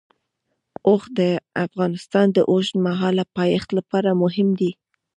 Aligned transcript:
اوښ 0.87 1.03
د 1.19 1.19
افغانستان 1.65 2.27
د 2.33 2.37
اوږدمهاله 2.51 3.23
پایښت 3.37 3.69
لپاره 3.77 4.09
مهم 4.23 4.47
دی. 4.59 4.71